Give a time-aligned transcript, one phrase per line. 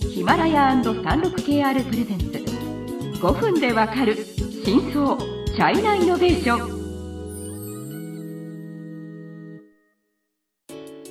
[0.00, 2.26] ヒマラヤ &36KR プレゼンツ。
[3.20, 4.16] 5分でわかる
[4.64, 6.78] 真相チャイナイノベーション。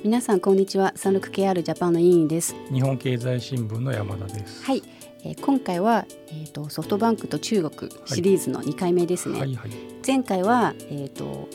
[0.02, 0.94] 皆さんこんにちは。
[0.96, 2.56] 36KR ジャパンの委員です。
[2.72, 4.64] 日本経済新聞の山田です。
[4.64, 4.82] はい、
[5.22, 11.48] えー、今回は、えーと、ソフトバンクと中国シリーズの2回目ですね、はいはいはい、前回は、えーと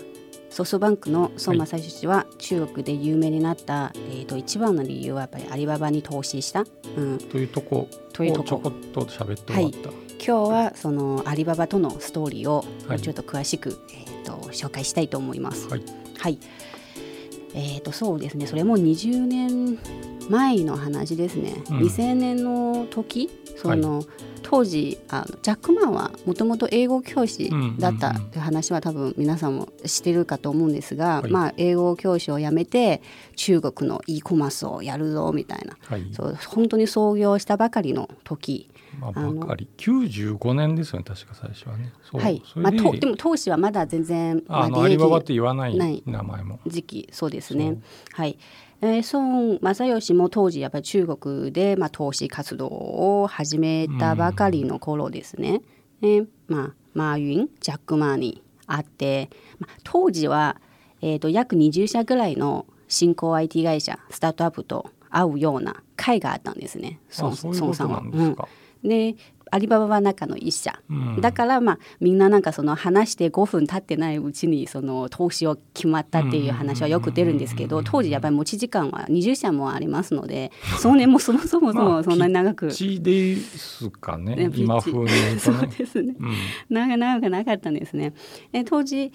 [0.54, 6.64] ソフトバンクの孫正義氏は中国で有名になった、えー、と一番の理由はやっぱりアリババに投資した、
[6.96, 8.48] うん、というとこというとこ。
[8.48, 12.64] ちょこっと喋って終わった、はい、今日はそのアリババとのストーリーを
[13.02, 15.68] ちょっと詳しく、はい、えー、と紹介したいと思います。
[15.70, 15.84] はい、
[16.20, 16.38] はい。
[17.56, 18.46] えー、とそうですね。
[18.46, 19.80] それも20年
[20.30, 23.32] 前の話ですね、うん、2000年の時？
[23.58, 24.08] その、はい
[24.44, 33.02] 当時あのジャック・マンはもともと英語教師だったという話は多分皆さんも知ってるかと思うんですが、はい、まあ、英語教師を辞めて
[33.36, 38.70] 中国の e コマースをやるぞみたいな、はい、そう本当に創業したばかりの時。
[39.00, 39.68] まあ、ばかり。
[39.78, 41.92] 95年ですよね確か最初はね。
[42.12, 42.44] はい。
[42.56, 46.60] まあ、とでも当時はまだ全然、まあ、アリババって言わない名前も。
[46.68, 47.82] 時期そうですね。
[48.12, 48.38] はい
[48.86, 55.62] えー、孫正義も当時やっぱり中国で、まあ、投資活動を始めたばかりの頃ですね。
[56.02, 60.60] うん、えー、まあ、マーユンジャック・マーに会って、まあ、当時は、
[61.02, 67.34] えーと、約20社ぐらいの新興 IT 会社スタートアップと会うような会があったんですね孫
[67.74, 68.00] さんは。
[68.00, 68.36] うん、
[68.84, 69.16] で
[69.54, 82.72] アリババは中の一社、うん、だからまあみんななんかその話して5分経ってないうちにその投資を決まったっていう話はよく出るんですけど当時やっぱり持ち時間は20社もありますのでそ年もそもそもそもそんなに長く。
[83.04, 88.14] ですかね今風に、ね、そうですね、うん、長くなかったんですね。
[88.66, 89.12] 当時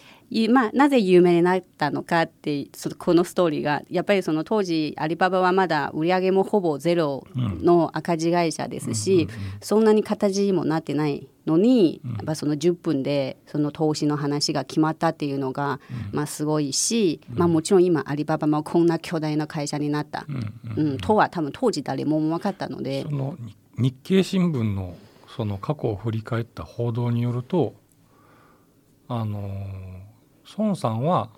[0.51, 2.67] まあ、なぜ有名になったのかって
[2.99, 9.27] このストーリーがやっぱりその当時アリババはまだ売り上げもほぼゼロの赤字会社ですし、
[9.63, 15.81] そんなに形にもなってないのに、やっぱその10分でその投資の話が決まったっていうのが、
[16.13, 20.27] まあ、すごいし、まあ、もちろん今アリババもこんな巨大な会社になった、
[20.77, 23.03] うんとは多分当時誰も分かったので。
[23.03, 23.37] その
[23.77, 24.97] 日経新聞の
[25.37, 27.75] その過去を振り返った報道によると
[29.07, 30.09] あのー
[30.57, 31.31] 孫さんは、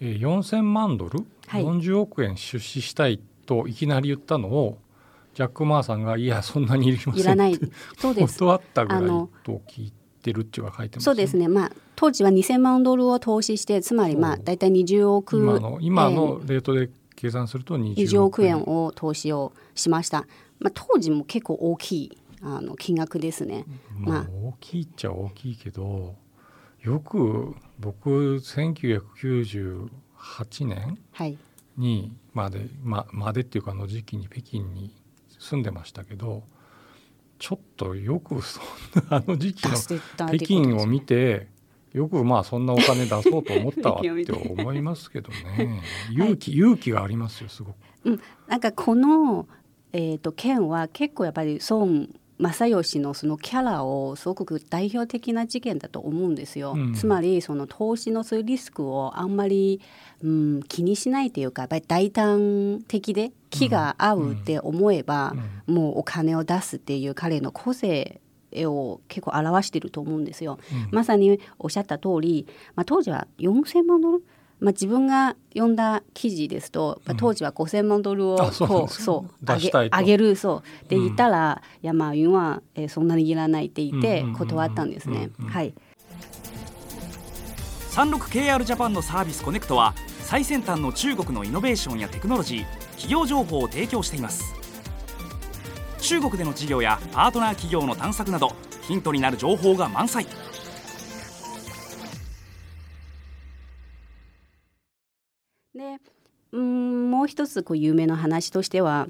[0.00, 4.78] えー、4,000万ドル、はい、40億円出資したいといきなり言ったのを
[5.34, 7.58] ジャック・マーさんが「いやそんなにいりません」いらない。
[7.98, 8.38] そうです。
[8.38, 9.28] 断ったぐらいと
[9.68, 11.48] 聞いてるっていうか書いてます、ね、そうですね。
[11.48, 18.62] まあ当時は2,000万ドルを投資してつまりまあ大体20億今の今のレートで計算すると20億円。
[18.62, 20.26] を投資をしました、
[20.58, 23.64] まあ、当時も結構大きいあの金額ですね。
[23.96, 26.16] まあ、大きいっちゃ大きいけど
[26.82, 29.88] よく僕1998
[30.66, 30.98] 年
[31.76, 34.92] にまで、ままでっていうかの時期に北京に
[35.42, 36.44] 住んでましたけど
[37.38, 38.64] ちょっとよくそん
[39.10, 39.76] なあの時期の
[40.28, 41.48] 北京を見て
[41.92, 45.82] よくまあそんなお金出そうと思ったわって思いますけどね。
[46.10, 47.76] 勇気、はい、勇気がありますよすごく。
[48.04, 49.46] うん、なんかこの、
[49.92, 52.06] えーと、件は結構やっぱり孫
[52.50, 56.72] 正義のそのキャラをすごく代表的な事件だと思うんですよ。
[56.76, 59.80] うん、つまりその投資のそういうリスクをあんまり、
[60.22, 65.34] うん、気にしないというかやっぱり大胆的で気が合うって思えば、
[65.68, 68.20] うん、もうお金を出すっていう彼の個性
[68.54, 70.58] を結構表していると思うんですよ。
[70.72, 74.24] うん、まさにおっしゃった通り、まあ、当時は4,000万ドル
[74.62, 80.88] まあ、自分が読んだ記事ですと、まあ、当時は5,000万ドルをこう、そう上げ上げるそう。
[80.88, 85.30] で言ったら、うん、山雲は、えー、そんなにいらないって言って断ったんですね。
[85.48, 85.74] はい。
[87.90, 94.54] 36KR ジャパンのサービスコネクトは最先端の中国のイノベーションやテクノロジー企業情報を提供しています。
[95.98, 98.52] 中国での事業やパートナー企業の探索など
[98.82, 100.26] ヒントになる情報が満載
[107.22, 109.06] もう一つこう有名な話としては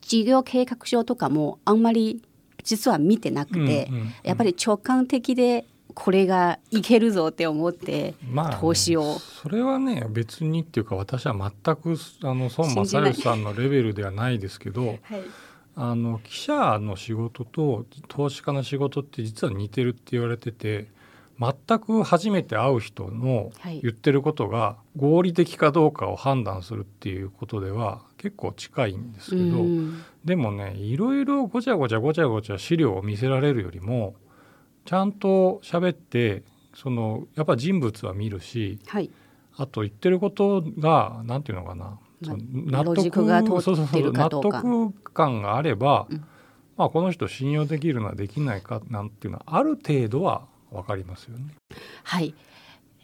[0.00, 2.20] 事業計画書とかもあんまり
[2.64, 8.14] 実は見てなくて、うんうんうん、やっぱり直感的でこれがいけるぞって思って
[8.60, 15.00] 投資を、まあね、それはね別にっていうか私は全くあの孫正義さんのレベルではないですけど、はい、
[15.76, 20.88] あの記者の仕事と投資家の仕事って実は似てるって言われてて
[21.38, 23.50] 全く初めて会う人の
[23.82, 29.64] 言ってることが合理的かどうかを判断するっていうことでは結構近いんですけど、
[30.24, 34.14] でもねいろいろごちゃごちゃごちゃごちゃ資料を見せられるよりも
[34.86, 36.42] ちゃんと喋って
[36.74, 39.10] そのやっぱ人物は見るし、はい、
[39.56, 44.62] あと言ってることが何て言うのかなまあ、ロジックが通ってるかどうか。
[44.62, 46.24] 納得感があれば、うん、
[46.76, 51.44] まあ、この人信用できるのはできないかなんていうのはある程度は分かりますよね。
[52.04, 52.34] はい。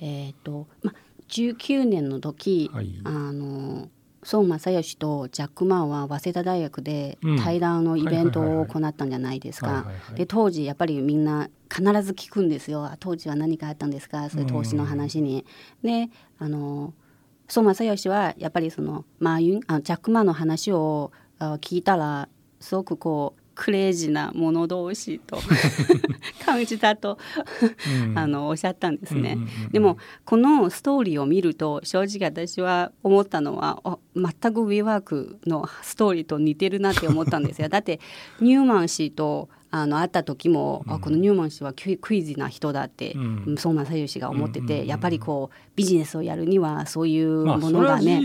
[0.01, 0.95] えーとまあ、
[1.29, 3.89] 19年の時、はい、あの
[4.33, 9.87] 孫正義とジャック・マンは早稲田大学で対談のイベントを行ったんじゃないですか。
[10.15, 12.91] で当時やっぱりみんな必ず聞くんですよ。
[13.01, 14.29] 当時は何かあったんですか？
[14.31, 15.45] そういう投資の話に。
[15.83, 16.09] で
[16.39, 16.95] あの
[17.55, 21.13] 孫正義はやっぱりそのマーユンあジャック・マンの話を
[21.61, 22.29] 聞いたら
[22.61, 25.39] すごくこうクレイジーな者同士と
[26.45, 27.19] 感じたと
[28.15, 29.39] あのおっしゃったんですね、
[29.71, 33.81] でもこのストーリーを見ると正直私は思ったのは
[34.15, 37.69] 全くウィーワークのストーリーと似てるなって思ったんですよ。
[37.71, 38.01] だって
[38.41, 48.21] ニューマン氏とあの会った時も、うん、あこのニューマン氏はクイズな人だって、うん、相馬左氏が思ってて、やっぱりこうビジネスをやるにはそういうものがね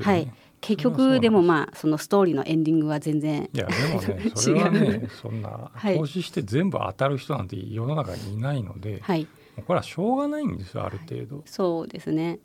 [0.00, 0.32] まあ、はい
[0.62, 9.26] 結局でもまあそのストーリーのエンディングは全然いやでもね それはね そんな投資して全部当たる人なんて世の中にいないので、はい、
[9.66, 12.38] これはしょうがないんですよある程度、そうですね。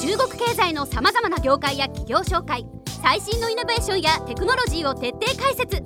[0.00, 2.66] 中国経済のさまざまな業界や企業紹介
[3.02, 5.82] 最新のイノベーションやテクノロジーを徹底解説。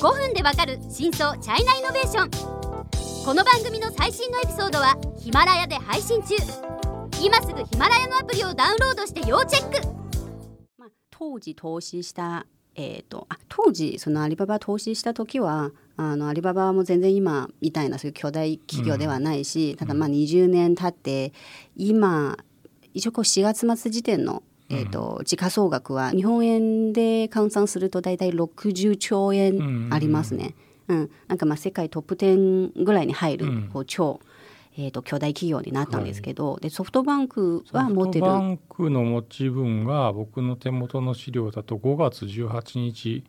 [0.00, 2.30] 5分でわかる真相チャイナイノベーション。
[3.24, 6.69] この番組の最新のエピソードはヒマラヤで配信中
[7.22, 9.86] 今すぐヒマラヤのアプリをダウンロードして要チェック、
[10.78, 12.46] まあ、当時投資した
[12.76, 21.34] えーと、あ当時そのアリババ投資した時はあのアリババも全然今みたいなそういう巨大企業ではないし、うん、ただまあ20年経って
[21.76, 22.38] 今
[22.94, 30.54] 一応こう4月末時点の、えーと、時価総額は日本円で換算すると大体60兆円ありますね。
[30.88, 34.20] うん、うん、なんかまあ世界トップ10ぐらいに入る、こう超
[34.78, 38.26] えーと、巨大企業になったんですけど、はい、でソフトバンクは持ってる。
[38.26, 43.24] ソフトバンクの持ち分が僕の手元の資料だと5月18日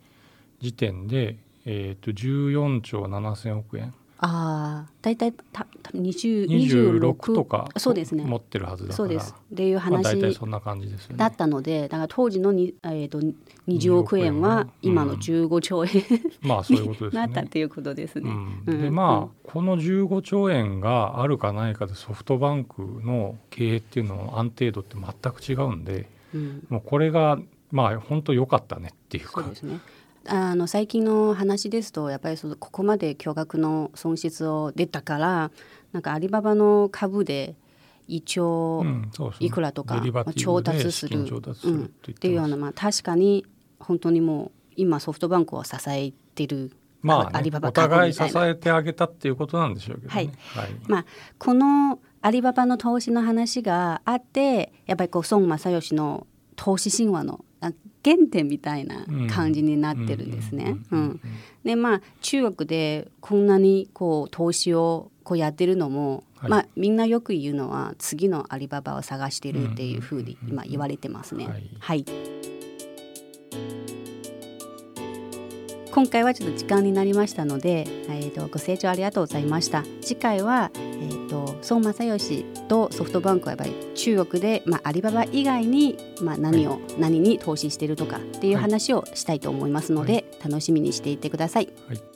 [0.60, 3.92] 時点で、えーと、14兆7000億円
[4.24, 8.22] ああ大体た20 26とかそうですね。
[8.22, 9.34] 持ってるはずだそうです。
[9.52, 11.16] っていう話、まあ、大体そんな感じですよね。
[11.16, 13.26] だったのでだから当時のに、えーと、と
[13.66, 15.90] 20億円は今の15兆円、
[16.42, 17.20] うん、 まあそういうことですね。
[17.20, 18.30] なったっていうことですね、
[18.66, 27.40] うん、でまあ、この15兆円があるかないかでソフトバンクの経営っていうのの安定度って全く違うんで、うん、もうこれが
[27.72, 29.42] まあ本当良かったねっていうか。
[29.42, 29.80] そうですね
[30.26, 35.50] あの最近の話ですとやっぱりそのここまで巨額の損失を出たから
[35.92, 37.54] なんかアリババの株で
[38.08, 38.84] 一応
[39.40, 40.02] いくらとか、
[40.36, 41.24] 調達する。
[41.24, 43.46] っていうような、まあ、確かに
[43.78, 51.04] 本当にもう今ソフトバンクを支えてるまあ、ね、アリババお互い支えてあげたっていうことなんでしょうけど、ね、はい、はい、まあ、
[51.38, 56.26] このアリババの投資の話があってやっぱりこう孫正義の
[56.56, 57.44] 投資神話の
[58.04, 60.76] 原点みたいな感じになってるんですね。
[61.64, 71.46] でまあ中国でこんなにこう投資をこうやってるのも、はい、まあみんなよく言うのは次のアリババを探してるっていうふうに今言われてますね。
[71.46, 72.04] はい、はい。
[75.92, 79.84] 今回はちょっと時間になりましたので、えーと、ご清聴ありがとうございました。
[80.00, 91.68] 次回は、えーと、孫正義とソフトバンクはやっぱり中国で、まあ、アリババ以外に、まあ、何を、はい、何に投資しているとかっていう話をしたいと思いますので、はい、楽しみにしていてください。
[91.88, 92.11] はい